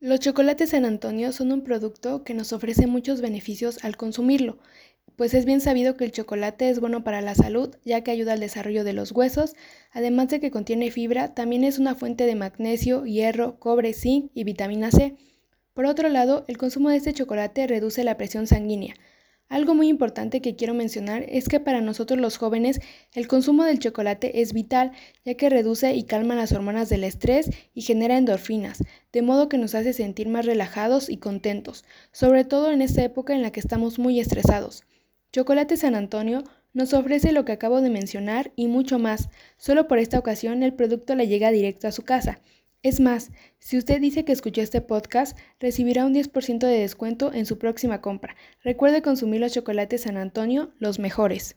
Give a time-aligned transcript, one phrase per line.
[0.00, 4.58] Los chocolates San Antonio son un producto que nos ofrece muchos beneficios al consumirlo,
[5.16, 8.34] pues es bien sabido que el chocolate es bueno para la salud, ya que ayuda
[8.34, 9.56] al desarrollo de los huesos,
[9.90, 14.44] además de que contiene fibra, también es una fuente de magnesio, hierro, cobre, zinc y
[14.44, 15.16] vitamina C.
[15.74, 18.94] Por otro lado, el consumo de este chocolate reduce la presión sanguínea,
[19.48, 22.80] algo muy importante que quiero mencionar es que para nosotros los jóvenes
[23.14, 24.92] el consumo del chocolate es vital,
[25.24, 29.56] ya que reduce y calma las hormonas del estrés y genera endorfinas, de modo que
[29.56, 33.60] nos hace sentir más relajados y contentos, sobre todo en esta época en la que
[33.60, 34.84] estamos muy estresados.
[35.32, 36.44] Chocolate San Antonio
[36.74, 40.74] nos ofrece lo que acabo de mencionar y mucho más, solo por esta ocasión el
[40.74, 42.40] producto le llega directo a su casa.
[42.82, 47.44] Es más, si usted dice que escuchó este podcast, recibirá un 10% de descuento en
[47.44, 48.36] su próxima compra.
[48.62, 51.56] Recuerde consumir los chocolates San Antonio, los mejores.